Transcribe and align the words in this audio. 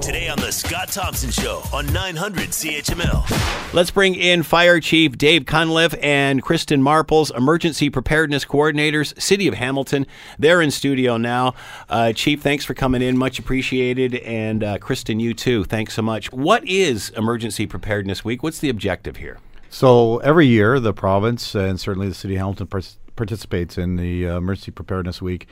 Today 0.00 0.28
on 0.28 0.38
The 0.38 0.52
Scott 0.52 0.88
Thompson 0.88 1.30
Show 1.30 1.62
on 1.72 1.90
900 1.92 2.50
CHML. 2.50 3.72
Let's 3.72 3.90
bring 3.90 4.14
in 4.14 4.42
Fire 4.42 4.78
Chief 4.78 5.16
Dave 5.16 5.46
Cunliffe 5.46 5.94
and 6.02 6.42
Kristen 6.42 6.82
Marples, 6.82 7.34
Emergency 7.36 7.90
Preparedness 7.90 8.44
Coordinators, 8.44 9.18
City 9.20 9.48
of 9.48 9.54
Hamilton. 9.54 10.06
They're 10.38 10.60
in 10.60 10.70
studio 10.70 11.16
now. 11.16 11.54
Uh, 11.88 12.12
Chief, 12.12 12.42
thanks 12.42 12.64
for 12.64 12.74
coming 12.74 13.02
in. 13.02 13.16
Much 13.16 13.38
appreciated. 13.38 14.14
And 14.16 14.62
uh, 14.62 14.78
Kristen, 14.78 15.20
you 15.20 15.32
too. 15.34 15.64
Thanks 15.64 15.94
so 15.94 16.02
much. 16.02 16.30
What 16.32 16.66
is 16.68 17.10
Emergency 17.10 17.66
Preparedness 17.66 18.24
Week? 18.24 18.42
What's 18.42 18.58
the 18.58 18.68
objective 18.68 19.16
here? 19.16 19.38
So 19.70 20.18
every 20.18 20.46
year, 20.46 20.78
the 20.78 20.92
province 20.92 21.54
and 21.54 21.80
certainly 21.80 22.08
the 22.08 22.14
City 22.14 22.34
of 22.34 22.38
Hamilton 22.38 22.66
par- 22.66 22.82
participates 23.16 23.78
in 23.78 23.96
the 23.96 24.28
uh, 24.28 24.36
Emergency 24.36 24.70
Preparedness 24.70 25.22
Week. 25.22 25.48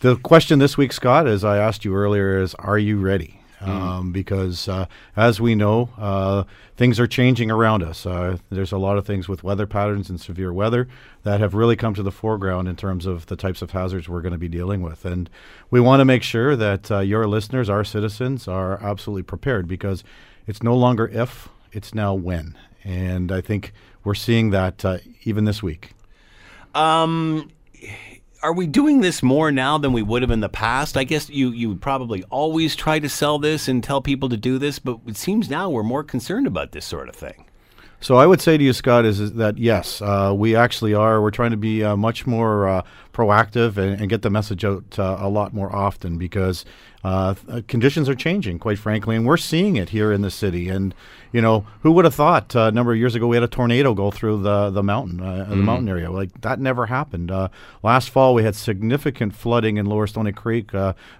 The 0.00 0.16
question 0.16 0.58
this 0.58 0.78
week, 0.78 0.94
Scott, 0.94 1.26
as 1.28 1.44
I 1.44 1.58
asked 1.58 1.84
you 1.84 1.94
earlier, 1.94 2.40
is 2.40 2.54
Are 2.54 2.78
you 2.78 2.98
ready? 2.98 3.39
Um, 3.60 4.12
because 4.12 4.68
uh, 4.68 4.86
as 5.16 5.40
we 5.40 5.54
know, 5.54 5.90
uh, 5.98 6.44
things 6.76 6.98
are 6.98 7.06
changing 7.06 7.50
around 7.50 7.82
us. 7.82 8.06
Uh, 8.06 8.38
there's 8.48 8.72
a 8.72 8.78
lot 8.78 8.96
of 8.96 9.06
things 9.06 9.28
with 9.28 9.44
weather 9.44 9.66
patterns 9.66 10.08
and 10.08 10.18
severe 10.18 10.52
weather 10.52 10.88
that 11.24 11.40
have 11.40 11.54
really 11.54 11.76
come 11.76 11.92
to 11.94 12.02
the 12.02 12.10
foreground 12.10 12.68
in 12.68 12.76
terms 12.76 13.04
of 13.04 13.26
the 13.26 13.36
types 13.36 13.60
of 13.60 13.72
hazards 13.72 14.08
we're 14.08 14.22
going 14.22 14.32
to 14.32 14.38
be 14.38 14.48
dealing 14.48 14.80
with. 14.80 15.04
And 15.04 15.28
we 15.70 15.78
want 15.78 16.00
to 16.00 16.06
make 16.06 16.22
sure 16.22 16.56
that 16.56 16.90
uh, 16.90 17.00
your 17.00 17.26
listeners, 17.26 17.68
our 17.68 17.84
citizens, 17.84 18.48
are 18.48 18.82
absolutely 18.82 19.24
prepared 19.24 19.68
because 19.68 20.02
it's 20.46 20.62
no 20.62 20.74
longer 20.74 21.06
if, 21.08 21.48
it's 21.72 21.94
now 21.94 22.14
when. 22.14 22.56
And 22.82 23.30
I 23.30 23.42
think 23.42 23.72
we're 24.04 24.14
seeing 24.14 24.50
that 24.50 24.84
uh, 24.84 24.98
even 25.24 25.44
this 25.44 25.62
week. 25.62 25.92
Um, 26.74 27.50
are 28.42 28.52
we 28.52 28.66
doing 28.66 29.00
this 29.00 29.22
more 29.22 29.52
now 29.52 29.78
than 29.78 29.92
we 29.92 30.02
would 30.02 30.22
have 30.22 30.30
in 30.30 30.40
the 30.40 30.48
past? 30.48 30.96
I 30.96 31.04
guess 31.04 31.28
you 31.28 31.50
you 31.50 31.68
would 31.68 31.80
probably 31.80 32.22
always 32.24 32.74
try 32.74 32.98
to 32.98 33.08
sell 33.08 33.38
this 33.38 33.68
and 33.68 33.82
tell 33.82 34.00
people 34.00 34.28
to 34.28 34.36
do 34.36 34.58
this, 34.58 34.78
but 34.78 34.98
it 35.06 35.16
seems 35.16 35.50
now 35.50 35.68
we're 35.70 35.82
more 35.82 36.04
concerned 36.04 36.46
about 36.46 36.72
this 36.72 36.84
sort 36.84 37.08
of 37.08 37.16
thing. 37.16 37.44
So 38.02 38.16
I 38.16 38.26
would 38.26 38.40
say 38.40 38.56
to 38.56 38.64
you, 38.64 38.72
Scott, 38.72 39.04
is, 39.04 39.20
is 39.20 39.34
that 39.34 39.58
yes, 39.58 40.00
uh, 40.00 40.32
we 40.34 40.56
actually 40.56 40.94
are. 40.94 41.20
We're 41.20 41.30
trying 41.30 41.50
to 41.50 41.58
be 41.58 41.84
uh, 41.84 41.96
much 41.96 42.26
more 42.26 42.66
uh, 42.66 42.82
proactive 43.12 43.76
and, 43.76 44.00
and, 44.00 44.08
get 44.08 44.22
the 44.22 44.30
message 44.30 44.64
out 44.64 44.98
uh, 44.98 45.16
a 45.20 45.28
lot 45.28 45.52
more 45.52 45.74
often 45.74 46.18
because 46.18 46.64
uh, 47.02 47.34
uh, 47.48 47.62
conditions 47.66 48.08
are 48.08 48.14
changing, 48.14 48.58
quite 48.58 48.78
frankly, 48.78 49.16
and 49.16 49.24
we're 49.24 49.36
seeing 49.36 49.76
it 49.76 49.88
here 49.88 50.12
in 50.12 50.20
the 50.20 50.30
city. 50.30 50.68
And 50.68 50.94
you 51.32 51.40
know, 51.40 51.64
who 51.82 51.92
would 51.92 52.04
have 52.04 52.14
thought 52.14 52.54
a 52.54 52.72
number 52.72 52.92
of 52.92 52.98
years 52.98 53.14
ago 53.14 53.26
we 53.26 53.36
had 53.36 53.42
a 53.42 53.48
tornado 53.48 53.94
go 53.94 54.10
through 54.10 54.42
the 54.42 54.70
the 54.70 54.82
mountain, 54.82 55.20
mm-hmm. 55.20 55.50
the 55.50 55.56
mountain 55.56 55.88
area? 55.88 56.10
Like 56.10 56.40
that 56.42 56.60
never 56.60 56.86
happened. 56.86 57.32
last 57.82 58.10
fall 58.10 58.34
we 58.34 58.42
had 58.42 58.54
significant 58.54 59.34
flooding 59.34 59.76
in 59.76 59.86
Lower 59.86 60.06
Stoney 60.06 60.32
Creek. 60.32 60.72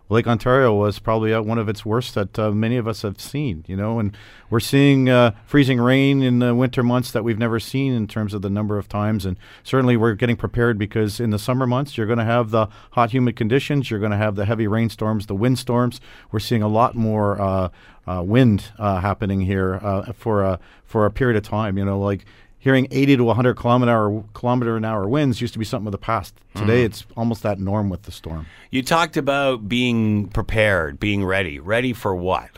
Lake 0.09 0.27
Ontario 0.27 0.75
was 0.75 0.99
probably 0.99 1.39
one 1.39 1.59
of 1.59 1.69
its 1.69 1.87
worst 1.87 2.15
that 2.15 2.37
many 2.53 2.77
of 2.77 2.89
us 2.89 3.03
have 3.03 3.21
seen. 3.21 3.65
You 3.67 3.77
know, 3.77 4.01
and 4.01 4.17
we're 4.51 4.61
seeing 4.61 5.09
freezing 5.47 5.81
rain 5.81 6.23
in 6.23 6.41
the 6.41 6.55
winter 6.55 6.83
months 6.83 7.13
that 7.13 7.25
we've 7.25 7.39
never 7.39 7.61
seen 7.61 7.95
in 7.95 8.07
terms 8.07 8.35
of 8.35 8.43
the 8.43 8.51
number 8.51 8.77
of 8.77 8.89
times. 8.89 9.25
And 9.25 9.39
certainly 9.63 9.97
we're 9.97 10.15
getting 10.15 10.37
prepared 10.37 10.77
because 10.77 11.21
in 11.21 11.31
the 11.31 11.39
summer 11.39 11.67
months, 11.67 11.80
you're 11.97 12.07
going 12.07 12.19
to 12.19 12.25
have 12.25 12.51
the 12.51 12.69
hot, 12.93 13.11
humid 13.11 13.37
conditions, 13.37 13.91
you're 13.91 14.01
going 14.01 14.13
to 14.13 14.17
have 14.17 14.37
the 14.37 14.45
heavy 14.45 14.67
rainstorms, 14.67 15.27
the 15.27 15.35
windstorms. 15.35 16.01
We're 16.33 16.41
seeing 16.41 16.63
a 16.63 16.69
lot 16.69 16.95
more 16.95 17.41
uh, 17.41 17.69
uh, 18.07 18.23
wind 18.23 18.65
uh, 18.79 19.01
happening 19.01 19.41
here 19.41 19.81
uh, 19.83 20.13
for, 20.13 20.43
a, 20.43 20.59
for 20.85 21.07
a 21.07 21.11
period 21.11 21.37
of 21.37 21.43
time. 21.43 21.79
You 21.79 21.85
know, 21.85 21.99
like 22.01 22.25
hearing 22.59 22.87
80 22.91 23.17
to 23.17 23.25
100 23.25 23.55
kilometer 23.55 23.91
hour, 23.91 24.25
kilometer 24.35 24.77
an 24.77 24.85
hour 24.85 25.09
winds 25.09 25.41
used 25.41 25.55
to 25.55 25.59
be 25.59 25.65
something 25.65 25.89
of 25.89 25.93
the 25.93 25.99
past. 25.99 26.35
Today, 26.55 26.83
mm. 26.83 26.87
it's 26.87 27.05
almost 27.17 27.43
that 27.43 27.59
norm 27.59 27.89
with 27.89 28.03
the 28.03 28.13
storm. 28.13 28.47
You 28.71 28.83
talked 28.83 29.17
about 29.17 29.69
being 29.69 30.29
prepared, 30.29 31.01
being 31.01 31.25
ready. 31.25 31.59
Ready 31.59 31.93
for 31.93 32.15
what? 32.15 32.51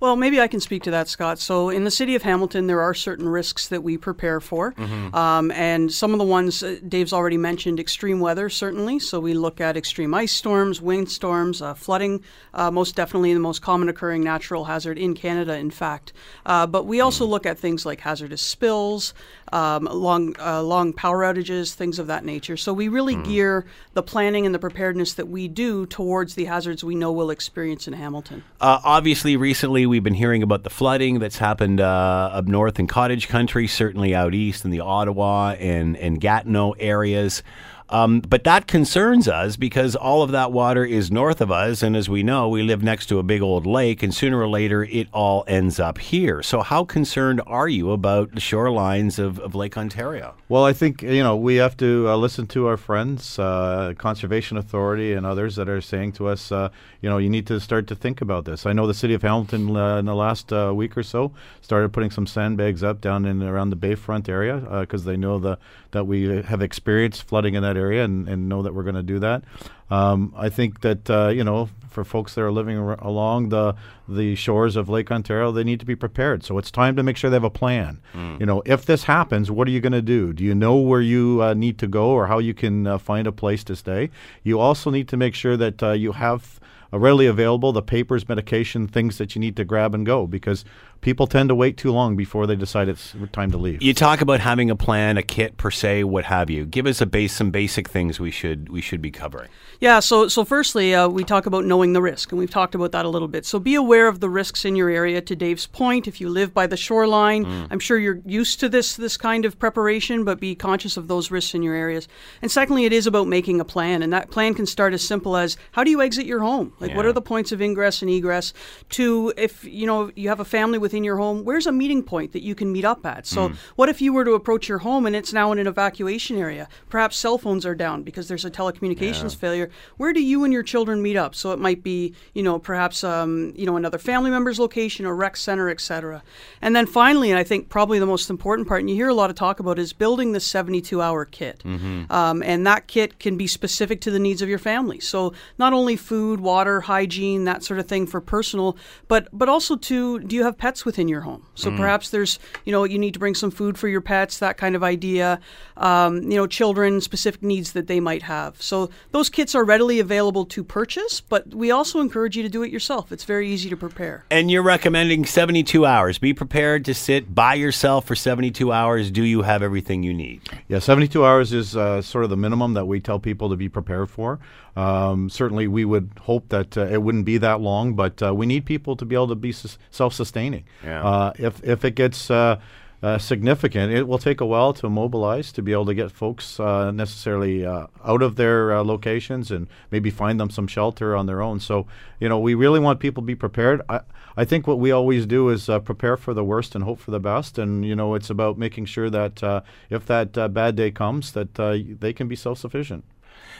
Well, 0.00 0.14
maybe 0.14 0.40
I 0.40 0.46
can 0.46 0.60
speak 0.60 0.84
to 0.84 0.92
that, 0.92 1.08
Scott. 1.08 1.40
So, 1.40 1.70
in 1.70 1.82
the 1.82 1.90
city 1.90 2.14
of 2.14 2.22
Hamilton, 2.22 2.68
there 2.68 2.80
are 2.80 2.94
certain 2.94 3.28
risks 3.28 3.66
that 3.68 3.82
we 3.82 3.98
prepare 3.98 4.40
for. 4.40 4.72
Mm-hmm. 4.72 5.14
Um, 5.14 5.50
and 5.50 5.92
some 5.92 6.12
of 6.12 6.18
the 6.18 6.24
ones 6.24 6.62
uh, 6.62 6.76
Dave's 6.86 7.12
already 7.12 7.36
mentioned 7.36 7.80
extreme 7.80 8.20
weather, 8.20 8.48
certainly. 8.48 9.00
So, 9.00 9.18
we 9.18 9.34
look 9.34 9.60
at 9.60 9.76
extreme 9.76 10.14
ice 10.14 10.32
storms, 10.32 10.80
windstorms, 10.80 11.60
uh, 11.60 11.74
flooding, 11.74 12.22
uh, 12.54 12.70
most 12.70 12.94
definitely 12.94 13.34
the 13.34 13.40
most 13.40 13.60
common 13.60 13.88
occurring 13.88 14.22
natural 14.22 14.66
hazard 14.66 14.98
in 14.98 15.14
Canada, 15.14 15.56
in 15.56 15.70
fact. 15.70 16.12
Uh, 16.46 16.66
but 16.66 16.86
we 16.86 17.00
also 17.00 17.24
mm-hmm. 17.24 17.32
look 17.32 17.46
at 17.46 17.58
things 17.58 17.84
like 17.84 18.00
hazardous 18.00 18.42
spills, 18.42 19.14
um, 19.52 19.84
long, 19.84 20.34
uh, 20.38 20.62
long 20.62 20.92
power 20.92 21.22
outages, 21.22 21.74
things 21.74 21.98
of 21.98 22.06
that 22.08 22.24
nature. 22.24 22.56
So, 22.56 22.72
we 22.72 22.88
really 22.88 23.14
mm-hmm. 23.14 23.30
gear 23.30 23.66
the 23.94 24.02
planning 24.02 24.46
and 24.46 24.54
the 24.54 24.58
preparedness 24.58 25.14
that 25.14 25.28
we 25.28 25.48
do 25.48 25.86
towards 25.86 26.34
the 26.34 26.46
hazards 26.46 26.84
we 26.84 26.94
know 26.94 27.12
we'll 27.12 27.30
experience 27.30 27.86
in 27.86 27.94
Hamilton. 27.94 28.44
Uh, 28.60 28.80
obviously, 28.84 29.36
recently, 29.36 29.86
we've 29.86 30.02
been 30.02 30.14
hearing 30.14 30.42
about 30.42 30.64
the 30.64 30.70
flooding 30.70 31.18
that's 31.18 31.38
happened 31.38 31.80
uh, 31.80 32.30
up 32.32 32.46
north 32.46 32.78
in 32.78 32.86
cottage 32.86 33.28
country, 33.28 33.66
certainly 33.66 34.14
out 34.14 34.34
east 34.34 34.64
in 34.64 34.70
the 34.70 34.80
Ottawa 34.80 35.52
and, 35.58 35.96
and 35.96 36.20
Gatineau 36.20 36.72
areas. 36.72 37.42
Um, 37.90 38.20
but 38.20 38.44
that 38.44 38.66
concerns 38.66 39.28
us 39.28 39.56
because 39.56 39.96
all 39.96 40.22
of 40.22 40.30
that 40.32 40.52
water 40.52 40.84
is 40.84 41.10
north 41.10 41.40
of 41.40 41.50
us. 41.50 41.82
And 41.82 41.96
as 41.96 42.08
we 42.08 42.22
know, 42.22 42.48
we 42.48 42.62
live 42.62 42.82
next 42.82 43.06
to 43.06 43.18
a 43.18 43.22
big 43.22 43.40
old 43.40 43.66
lake, 43.66 44.02
and 44.02 44.14
sooner 44.14 44.38
or 44.38 44.48
later 44.48 44.84
it 44.84 45.08
all 45.12 45.44
ends 45.46 45.80
up 45.80 45.98
here. 45.98 46.42
So, 46.42 46.60
how 46.60 46.84
concerned 46.84 47.40
are 47.46 47.68
you 47.68 47.92
about 47.92 48.34
the 48.34 48.40
shorelines 48.40 49.18
of, 49.18 49.38
of 49.38 49.54
Lake 49.54 49.78
Ontario? 49.78 50.34
Well, 50.48 50.64
I 50.64 50.72
think, 50.72 51.02
you 51.02 51.22
know, 51.22 51.36
we 51.36 51.56
have 51.56 51.76
to 51.78 52.08
uh, 52.08 52.16
listen 52.16 52.46
to 52.48 52.66
our 52.66 52.76
friends, 52.76 53.38
uh, 53.38 53.94
Conservation 53.96 54.56
Authority, 54.56 55.12
and 55.12 55.24
others 55.24 55.56
that 55.56 55.68
are 55.68 55.80
saying 55.80 56.12
to 56.12 56.28
us, 56.28 56.52
uh, 56.52 56.68
you 57.00 57.08
know, 57.08 57.18
you 57.18 57.30
need 57.30 57.46
to 57.46 57.60
start 57.60 57.86
to 57.88 57.94
think 57.94 58.20
about 58.20 58.44
this. 58.44 58.66
I 58.66 58.72
know 58.72 58.86
the 58.86 58.94
city 58.94 59.14
of 59.14 59.22
Hamilton 59.22 59.76
uh, 59.76 59.98
in 59.98 60.04
the 60.04 60.14
last 60.14 60.52
uh, 60.52 60.72
week 60.74 60.96
or 60.96 61.02
so 61.02 61.32
started 61.60 61.92
putting 61.92 62.10
some 62.10 62.26
sandbags 62.26 62.82
up 62.82 63.00
down 63.00 63.24
in 63.24 63.42
around 63.42 63.70
the 63.70 63.76
bayfront 63.76 64.28
area 64.28 64.56
because 64.80 65.06
uh, 65.06 65.10
they 65.10 65.16
know 65.16 65.38
the, 65.38 65.58
that 65.92 66.06
we 66.06 66.42
have 66.42 66.60
experienced 66.60 67.22
flooding 67.22 67.54
in 67.54 67.62
that 67.62 67.77
area 67.78 68.04
and, 68.04 68.28
and 68.28 68.48
know 68.48 68.62
that 68.62 68.74
we're 68.74 68.82
going 68.82 68.94
to 68.94 69.02
do 69.02 69.18
that. 69.20 69.44
Um, 69.90 70.34
I 70.36 70.50
think 70.50 70.82
that 70.82 71.08
uh, 71.08 71.28
you 71.28 71.44
know 71.44 71.70
for 71.88 72.04
folks 72.04 72.34
that 72.34 72.42
are 72.42 72.52
living 72.52 72.78
ar- 72.78 72.98
along 73.00 73.48
the 73.48 73.74
the 74.08 74.34
shores 74.34 74.76
of 74.76 74.88
Lake 74.88 75.10
Ontario, 75.10 75.50
they 75.50 75.64
need 75.64 75.80
to 75.80 75.86
be 75.86 75.96
prepared. 75.96 76.44
So 76.44 76.58
it's 76.58 76.70
time 76.70 76.96
to 76.96 77.02
make 77.02 77.16
sure 77.16 77.30
they 77.30 77.36
have 77.36 77.44
a 77.44 77.50
plan. 77.50 78.00
Mm. 78.14 78.40
You 78.40 78.46
know, 78.46 78.62
if 78.66 78.84
this 78.84 79.04
happens, 79.04 79.50
what 79.50 79.66
are 79.66 79.70
you 79.70 79.80
going 79.80 79.92
to 79.92 80.02
do? 80.02 80.32
Do 80.32 80.44
you 80.44 80.54
know 80.54 80.76
where 80.76 81.00
you 81.00 81.42
uh, 81.42 81.54
need 81.54 81.78
to 81.78 81.86
go 81.86 82.10
or 82.10 82.26
how 82.26 82.38
you 82.38 82.54
can 82.54 82.86
uh, 82.86 82.98
find 82.98 83.26
a 83.26 83.32
place 83.32 83.64
to 83.64 83.76
stay? 83.76 84.10
You 84.42 84.60
also 84.60 84.90
need 84.90 85.08
to 85.08 85.16
make 85.16 85.34
sure 85.34 85.56
that 85.56 85.82
uh, 85.82 85.92
you 85.92 86.12
have 86.12 86.60
readily 86.92 87.26
available 87.26 87.72
the 87.72 87.82
papers, 87.82 88.28
medication, 88.28 88.88
things 88.88 89.18
that 89.18 89.34
you 89.34 89.40
need 89.40 89.56
to 89.56 89.64
grab 89.64 89.94
and 89.94 90.06
go 90.06 90.26
because 90.26 90.64
people 91.00 91.26
tend 91.26 91.48
to 91.48 91.54
wait 91.54 91.76
too 91.76 91.92
long 91.92 92.16
before 92.16 92.46
they 92.46 92.56
decide 92.56 92.88
it's 92.88 93.14
time 93.32 93.50
to 93.50 93.58
leave. 93.58 93.82
You 93.82 93.94
talk 93.94 94.20
about 94.20 94.40
having 94.40 94.70
a 94.70 94.76
plan, 94.76 95.16
a 95.16 95.22
kit 95.22 95.56
per 95.56 95.70
se, 95.70 96.04
what 96.04 96.24
have 96.24 96.50
you. 96.50 96.66
Give 96.66 96.86
us 96.86 97.00
a 97.00 97.06
base, 97.06 97.32
some 97.32 97.50
basic 97.50 97.88
things 97.88 98.18
we 98.18 98.30
should 98.30 98.68
we 98.68 98.80
should 98.80 99.00
be 99.00 99.10
covering. 99.10 99.48
Yeah. 99.80 100.00
So 100.00 100.28
so 100.28 100.44
firstly, 100.44 100.94
uh, 100.94 101.08
we 101.08 101.24
talk 101.24 101.46
about 101.46 101.64
knowing 101.64 101.92
the 101.92 102.02
risk, 102.02 102.32
and 102.32 102.38
we've 102.38 102.50
talked 102.50 102.74
about 102.74 102.92
that 102.92 103.04
a 103.04 103.08
little 103.08 103.28
bit. 103.28 103.46
So 103.46 103.58
be 103.58 103.74
aware 103.74 104.08
of 104.08 104.20
the 104.20 104.28
risks 104.28 104.64
in 104.64 104.76
your 104.76 104.88
area. 104.88 105.20
To 105.20 105.36
Dave's 105.36 105.66
point, 105.66 106.08
if 106.08 106.20
you 106.20 106.28
live 106.28 106.52
by 106.52 106.66
the 106.66 106.76
shoreline, 106.76 107.44
mm. 107.44 107.68
I'm 107.70 107.78
sure 107.78 107.98
you're 107.98 108.20
used 108.26 108.60
to 108.60 108.68
this 108.68 108.96
this 108.96 109.16
kind 109.16 109.44
of 109.44 109.58
preparation, 109.58 110.24
but 110.24 110.40
be 110.40 110.54
conscious 110.54 110.96
of 110.96 111.08
those 111.08 111.30
risks 111.30 111.54
in 111.54 111.62
your 111.62 111.74
areas. 111.74 112.08
And 112.42 112.50
secondly, 112.50 112.84
it 112.84 112.92
is 112.92 113.06
about 113.06 113.28
making 113.28 113.60
a 113.60 113.64
plan, 113.64 114.02
and 114.02 114.12
that 114.12 114.30
plan 114.30 114.54
can 114.54 114.66
start 114.66 114.92
as 114.94 115.02
simple 115.02 115.36
as 115.36 115.56
how 115.72 115.84
do 115.84 115.90
you 115.90 116.02
exit 116.02 116.26
your 116.26 116.40
home? 116.40 116.72
Like 116.80 116.90
yeah. 116.90 116.96
what 116.96 117.06
are 117.06 117.12
the 117.12 117.22
points 117.22 117.52
of 117.52 117.62
ingress 117.62 118.02
and 118.02 118.10
egress? 118.10 118.52
To 118.90 119.32
if 119.36 119.64
you 119.64 119.86
know 119.86 120.10
you 120.16 120.28
have 120.28 120.40
a 120.40 120.44
family 120.44 120.78
with 120.78 120.87
within 120.88 121.04
your 121.04 121.18
home, 121.18 121.44
where's 121.44 121.66
a 121.66 121.72
meeting 121.72 122.02
point 122.02 122.32
that 122.32 122.42
you 122.42 122.54
can 122.54 122.72
meet 122.72 122.84
up 122.86 123.04
at? 123.04 123.26
So, 123.26 123.50
mm. 123.50 123.56
what 123.76 123.90
if 123.90 124.00
you 124.00 124.10
were 124.14 124.24
to 124.24 124.32
approach 124.32 124.70
your 124.70 124.78
home 124.78 125.04
and 125.04 125.14
it's 125.14 125.34
now 125.34 125.52
in 125.52 125.58
an 125.58 125.66
evacuation 125.66 126.38
area? 126.38 126.66
Perhaps 126.88 127.18
cell 127.18 127.36
phones 127.36 127.66
are 127.66 127.74
down 127.74 128.02
because 128.02 128.26
there's 128.26 128.46
a 128.46 128.50
telecommunications 128.50 129.34
yeah. 129.34 129.40
failure. 129.40 129.70
Where 129.98 130.14
do 130.14 130.22
you 130.22 130.44
and 130.44 130.52
your 130.52 130.62
children 130.62 131.02
meet 131.02 131.16
up? 131.16 131.34
So 131.34 131.52
it 131.52 131.58
might 131.58 131.82
be, 131.82 132.14
you 132.32 132.42
know, 132.42 132.58
perhaps 132.58 133.04
um, 133.04 133.52
you 133.54 133.66
know 133.66 133.76
another 133.76 133.98
family 133.98 134.30
member's 134.30 134.58
location, 134.58 135.04
or 135.04 135.14
rec 135.14 135.36
center, 135.36 135.68
etc. 135.68 136.22
And 136.62 136.74
then 136.74 136.86
finally, 136.86 137.30
and 137.30 137.38
I 137.38 137.44
think 137.44 137.68
probably 137.68 137.98
the 137.98 138.06
most 138.06 138.30
important 138.30 138.66
part, 138.66 138.80
and 138.80 138.88
you 138.88 138.96
hear 138.96 139.08
a 139.08 139.14
lot 139.14 139.28
of 139.28 139.36
talk 139.36 139.60
about, 139.60 139.78
is 139.78 139.92
building 139.92 140.32
the 140.32 140.38
72-hour 140.38 141.26
kit. 141.26 141.62
Mm-hmm. 141.64 142.10
Um, 142.10 142.42
and 142.42 142.66
that 142.66 142.86
kit 142.86 143.18
can 143.18 143.36
be 143.36 143.46
specific 143.46 144.00
to 144.02 144.10
the 144.10 144.18
needs 144.18 144.40
of 144.40 144.48
your 144.48 144.58
family. 144.58 145.00
So 145.00 145.34
not 145.58 145.74
only 145.74 145.96
food, 145.96 146.40
water, 146.40 146.80
hygiene, 146.80 147.44
that 147.44 147.62
sort 147.62 147.78
of 147.78 147.86
thing 147.86 148.06
for 148.06 148.20
personal, 148.20 148.76
but 149.08 149.28
but 149.32 149.48
also 149.48 149.76
to 149.76 150.20
do 150.20 150.36
you 150.36 150.44
have 150.44 150.56
pets 150.56 150.77
pets 150.78 150.84
within 150.84 151.08
your 151.08 151.22
home. 151.22 151.42
So 151.54 151.70
mm. 151.70 151.76
perhaps 151.76 152.10
there's, 152.10 152.38
you 152.64 152.72
know, 152.72 152.84
you 152.84 152.98
need 152.98 153.14
to 153.14 153.18
bring 153.18 153.34
some 153.34 153.50
food 153.50 153.76
for 153.76 153.88
your 153.88 154.00
pets, 154.00 154.38
that 154.38 154.56
kind 154.56 154.76
of 154.76 154.82
idea. 154.82 155.40
Um, 155.76 156.22
you 156.22 156.36
know, 156.36 156.46
children, 156.46 157.00
specific 157.00 157.42
needs 157.42 157.72
that 157.72 157.86
they 157.86 158.00
might 158.00 158.22
have. 158.22 158.60
So 158.62 158.90
those 159.10 159.28
kits 159.28 159.54
are 159.54 159.64
readily 159.64 160.00
available 160.00 160.44
to 160.46 160.62
purchase, 160.62 161.20
but 161.20 161.54
we 161.54 161.70
also 161.70 162.00
encourage 162.00 162.36
you 162.36 162.42
to 162.42 162.48
do 162.48 162.62
it 162.62 162.70
yourself. 162.70 163.12
It's 163.12 163.24
very 163.24 163.48
easy 163.48 163.68
to 163.70 163.76
prepare. 163.76 164.24
And 164.30 164.50
you're 164.50 164.62
recommending 164.62 165.24
72 165.24 165.84
hours. 165.84 166.18
Be 166.18 166.34
prepared 166.34 166.84
to 166.84 166.94
sit 166.94 167.34
by 167.34 167.54
yourself 167.54 168.06
for 168.06 168.14
72 168.14 168.72
hours. 168.72 169.10
Do 169.10 169.24
you 169.24 169.42
have 169.42 169.62
everything 169.62 170.02
you 170.02 170.14
need? 170.14 170.42
Yeah, 170.68 170.78
72 170.78 171.24
hours 171.24 171.52
is 171.52 171.76
uh, 171.76 172.02
sort 172.02 172.24
of 172.24 172.30
the 172.30 172.36
minimum 172.36 172.74
that 172.74 172.86
we 172.86 173.00
tell 173.00 173.18
people 173.18 173.50
to 173.50 173.56
be 173.56 173.68
prepared 173.68 174.10
for. 174.10 174.38
Um, 174.76 175.28
certainly, 175.28 175.66
we 175.66 175.84
would 175.84 176.10
hope 176.20 176.50
that 176.50 176.68
that 176.70 176.90
uh, 176.90 176.92
it 176.92 177.02
wouldn't 177.02 177.24
be 177.24 177.38
that 177.38 177.60
long, 177.60 177.94
but 177.94 178.22
uh, 178.22 178.34
we 178.34 178.46
need 178.46 178.64
people 178.64 178.96
to 178.96 179.04
be 179.04 179.14
able 179.14 179.28
to 179.28 179.34
be 179.34 179.52
sus- 179.52 179.78
self-sustaining. 179.90 180.64
Yeah. 180.84 181.04
Uh, 181.04 181.32
if 181.38 181.62
if 181.64 181.84
it 181.84 181.94
gets 181.94 182.30
uh, 182.30 182.60
uh, 183.02 183.18
significant, 183.18 183.92
it 183.92 184.08
will 184.08 184.18
take 184.18 184.40
a 184.40 184.46
while 184.46 184.72
to 184.72 184.88
mobilize 184.88 185.52
to 185.52 185.62
be 185.62 185.72
able 185.72 185.86
to 185.86 185.94
get 185.94 186.10
folks 186.10 186.58
uh, 186.58 186.90
necessarily 186.90 187.64
uh, 187.64 187.86
out 188.04 188.22
of 188.22 188.36
their 188.36 188.72
uh, 188.72 188.82
locations 188.82 189.50
and 189.50 189.68
maybe 189.90 190.10
find 190.10 190.40
them 190.40 190.50
some 190.50 190.66
shelter 190.66 191.14
on 191.14 191.26
their 191.26 191.40
own. 191.40 191.60
So, 191.60 191.86
you 192.18 192.28
know, 192.28 192.38
we 192.40 192.54
really 192.54 192.80
want 192.80 192.98
people 192.98 193.22
to 193.22 193.26
be 193.26 193.36
prepared. 193.36 193.82
I, 193.88 194.00
I 194.36 194.44
think 194.44 194.66
what 194.66 194.78
we 194.78 194.90
always 194.90 195.26
do 195.26 195.48
is 195.48 195.66
prepare 195.84 196.16
for 196.16 196.34
the 196.34 196.44
worst 196.44 196.74
and 196.74 196.84
hope 196.84 197.00
for 197.00 197.10
the 197.10 197.20
best. 197.20 197.58
And, 197.58 197.84
you 197.84 197.94
know, 197.96 198.14
it's 198.14 198.30
about 198.30 198.58
making 198.58 198.86
sure 198.86 199.10
that 199.10 199.64
if 199.90 200.06
that 200.06 200.32
bad 200.54 200.76
day 200.76 200.90
comes, 200.90 201.32
that 201.32 201.54
they 201.54 202.12
can 202.12 202.28
be 202.28 202.36
self 202.36 202.58
sufficient. 202.58 203.04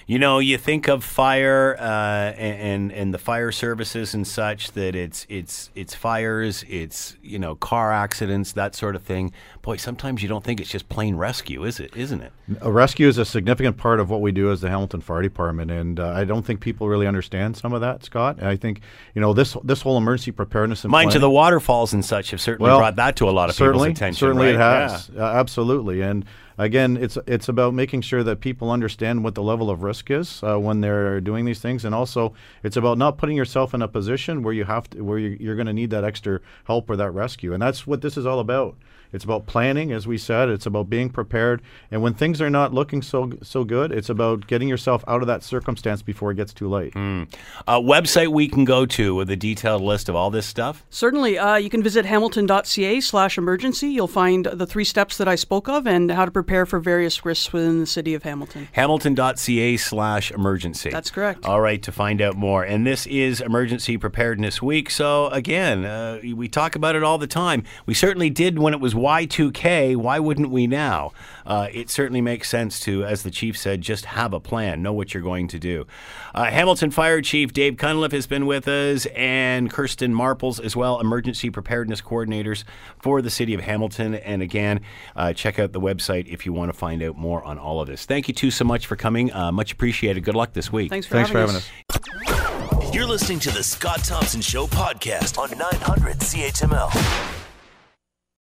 You 0.06 0.18
know, 0.18 0.38
you 0.38 0.56
think 0.56 0.88
of 0.88 1.04
fire 1.04 1.76
uh, 1.78 2.32
and 2.38 2.90
and 2.90 3.12
the 3.12 3.18
fire 3.18 3.52
services 3.52 4.14
and 4.14 4.26
such 4.26 4.72
that 4.72 4.94
it's 4.94 5.26
it's 5.28 5.70
it's 5.74 5.94
fires, 5.94 6.64
it's 6.66 7.16
you 7.22 7.38
know 7.38 7.54
car 7.56 7.92
accidents, 7.92 8.52
that 8.52 8.74
sort 8.74 8.96
of 8.96 9.02
thing. 9.02 9.32
Boy, 9.60 9.76
sometimes 9.76 10.22
you 10.22 10.28
don't 10.28 10.42
think 10.42 10.60
it's 10.60 10.70
just 10.70 10.88
plain 10.88 11.16
rescue, 11.16 11.62
is 11.64 11.78
it? 11.78 11.94
Isn't 11.94 12.22
it? 12.22 12.32
A 12.62 12.72
rescue 12.72 13.06
is 13.06 13.18
a 13.18 13.26
significant 13.26 13.76
part 13.76 14.00
of 14.00 14.08
what 14.08 14.22
we 14.22 14.32
do 14.32 14.50
as 14.50 14.62
the 14.62 14.70
Hamilton 14.70 15.02
Fire 15.02 15.20
Department, 15.20 15.70
and 15.70 16.00
uh, 16.00 16.08
I 16.08 16.24
don't 16.24 16.44
think 16.44 16.60
people 16.60 16.88
really 16.88 17.06
understand 17.06 17.58
some 17.58 17.74
of 17.74 17.82
that, 17.82 18.02
Scott. 18.02 18.42
I 18.42 18.56
think 18.56 18.80
you 19.14 19.20
know 19.20 19.34
this 19.34 19.58
this 19.62 19.82
whole 19.82 19.98
emergency 19.98 20.32
preparedness 20.32 20.84
and 20.84 20.90
Mind 20.90 21.10
to 21.10 21.18
the 21.18 21.28
waterfalls 21.28 21.92
and 21.92 22.02
such 22.02 22.30
have 22.30 22.40
certainly 22.40 22.70
Well, 22.70 22.78
brought 22.78 22.96
that 22.96 23.16
to 23.16 23.28
a 23.28 23.30
lot 23.30 23.50
of 23.50 23.54
certainly, 23.54 23.88
people's 23.88 23.98
attention. 23.98 24.18
Certainly, 24.18 24.46
right? 24.46 24.54
it 24.54 24.58
has. 24.58 25.10
Uh, 25.14 25.22
absolutely, 25.22 26.00
and 26.00 26.24
again, 26.58 26.96
it's 26.96 27.16
it's 27.26 27.48
about 27.48 27.74
making 27.74 28.02
sure 28.02 28.22
that 28.22 28.40
people 28.40 28.70
understand 28.70 29.24
what 29.24 29.34
the 29.34 29.42
level 29.42 29.70
of 29.70 29.82
risk 29.82 30.10
is 30.10 30.42
uh, 30.42 30.58
when 30.58 30.80
they're 30.80 31.20
doing 31.20 31.44
these 31.44 31.60
things, 31.60 31.84
and 31.84 31.94
also 31.94 32.34
it's 32.62 32.76
about 32.76 32.98
not 32.98 33.16
putting 33.16 33.36
yourself 33.36 33.72
in 33.74 33.82
a 33.82 33.88
position 33.88 34.42
where 34.42 34.52
you 34.52 34.64
have 34.64 34.90
to 34.90 35.02
where 35.02 35.18
you, 35.18 35.36
you're 35.40 35.56
going 35.56 35.66
to 35.66 35.72
need 35.72 35.90
that 35.90 36.04
extra 36.04 36.40
help 36.64 36.90
or 36.90 36.96
that 36.96 37.12
rescue, 37.12 37.52
and 37.52 37.62
that's 37.62 37.86
what 37.86 38.02
this 38.02 38.16
is 38.16 38.26
all 38.26 38.40
about. 38.40 38.76
It's 39.10 39.24
about 39.24 39.46
planning, 39.46 39.90
as 39.90 40.06
we 40.06 40.18
said. 40.18 40.50
It's 40.50 40.66
about 40.66 40.90
being 40.90 41.08
prepared, 41.08 41.62
and 41.90 42.02
when 42.02 42.12
things 42.12 42.42
are 42.42 42.50
not 42.50 42.74
looking 42.74 43.00
so 43.00 43.32
so 43.42 43.64
good, 43.64 43.90
it's 43.90 44.10
about 44.10 44.46
getting 44.46 44.68
yourself 44.68 45.02
out 45.08 45.22
of 45.22 45.28
that 45.28 45.42
circumstance 45.42 46.02
before 46.02 46.30
it 46.30 46.34
gets 46.34 46.52
too 46.52 46.68
late. 46.68 46.94
Uh, 46.94 47.80
website 47.80 48.28
we 48.28 48.48
can 48.48 48.64
go 48.66 48.84
to 48.84 49.14
with 49.14 49.30
a 49.30 49.36
detailed 49.36 49.82
list 49.82 50.08
of 50.08 50.16
all 50.16 50.30
this 50.30 50.44
stuff. 50.46 50.84
Certainly, 50.90 51.38
uh, 51.38 51.56
you 51.56 51.70
can 51.70 51.82
visit 51.82 52.04
hamilton.ca/emergency. 52.04 53.88
You'll 53.88 54.08
find 54.08 54.44
the 54.46 54.66
three 54.66 54.84
steps 54.84 55.16
that 55.16 55.28
I 55.28 55.36
spoke 55.36 55.68
of 55.68 55.86
and 55.86 56.10
how 56.10 56.24
to 56.24 56.30
prepare 56.30 56.47
for 56.48 56.80
various 56.80 57.24
risks 57.24 57.52
within 57.52 57.80
the 57.80 57.86
city 57.86 58.14
of 58.14 58.22
Hamilton. 58.22 58.68
Hamilton.ca 58.72 59.76
slash 59.76 60.30
emergency. 60.30 60.90
That's 60.90 61.10
correct. 61.10 61.44
All 61.44 61.60
right, 61.60 61.82
to 61.82 61.92
find 61.92 62.20
out 62.20 62.36
more. 62.36 62.64
And 62.64 62.86
this 62.86 63.06
is 63.06 63.40
Emergency 63.40 63.98
Preparedness 63.98 64.62
Week. 64.62 64.90
So, 64.90 65.28
again, 65.28 65.84
uh, 65.84 66.20
we 66.34 66.48
talk 66.48 66.74
about 66.74 66.96
it 66.96 67.02
all 67.02 67.18
the 67.18 67.26
time. 67.26 67.64
We 67.86 67.94
certainly 67.94 68.30
did 68.30 68.58
when 68.58 68.74
it 68.74 68.80
was 68.80 68.94
Y2K. 68.94 69.96
Why 69.96 70.18
wouldn't 70.18 70.50
we 70.50 70.66
now? 70.66 71.12
Uh, 71.46 71.68
it 71.72 71.88
certainly 71.90 72.20
makes 72.20 72.48
sense 72.48 72.78
to, 72.80 73.04
as 73.04 73.22
the 73.22 73.30
chief 73.30 73.56
said, 73.56 73.80
just 73.80 74.04
have 74.04 74.34
a 74.34 74.40
plan, 74.40 74.82
know 74.82 74.92
what 74.92 75.14
you're 75.14 75.22
going 75.22 75.48
to 75.48 75.58
do. 75.58 75.86
Uh, 76.34 76.44
Hamilton 76.44 76.90
Fire 76.90 77.22
Chief 77.22 77.52
Dave 77.52 77.76
Cunliffe 77.76 78.12
has 78.12 78.26
been 78.26 78.46
with 78.46 78.68
us, 78.68 79.06
and 79.06 79.70
Kirsten 79.70 80.14
Marples 80.14 80.62
as 80.62 80.76
well, 80.76 81.00
emergency 81.00 81.48
preparedness 81.50 82.00
coordinators 82.00 82.64
for 82.98 83.22
the 83.22 83.30
city 83.30 83.54
of 83.54 83.62
Hamilton. 83.62 84.14
And 84.14 84.42
again, 84.42 84.80
uh, 85.16 85.32
check 85.32 85.58
out 85.58 85.72
the 85.72 85.80
website 85.80 86.26
if 86.28 86.37
you 86.46 86.52
want 86.52 86.72
to 86.72 86.76
find 86.76 87.02
out 87.02 87.16
more 87.16 87.42
on 87.44 87.58
all 87.58 87.80
of 87.80 87.86
this. 87.86 88.06
Thank 88.06 88.28
you 88.28 88.34
two 88.34 88.50
so 88.50 88.64
much 88.64 88.86
for 88.86 88.96
coming. 88.96 89.32
Uh, 89.32 89.52
much 89.52 89.72
appreciated. 89.72 90.24
Good 90.24 90.34
luck 90.34 90.52
this 90.52 90.72
week. 90.72 90.90
Thanks 90.90 91.06
for 91.06 91.14
Thanks 91.14 91.30
for 91.30 91.38
having 91.38 91.56
having 91.56 92.82
us. 92.82 92.94
You're 92.94 93.06
listening 93.06 93.38
to 93.40 93.50
the 93.50 93.62
Scott 93.62 94.02
Thompson 94.02 94.40
Show 94.40 94.66
podcast 94.66 95.38
on 95.38 95.56
900 95.56 96.18
CHML. 96.18 97.37